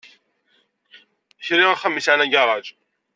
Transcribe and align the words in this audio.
Kriɣ 1.45 1.69
axxam 1.71 1.93
ay 1.95 1.99
yesɛan 2.01 2.25
agaṛaj. 2.25 2.67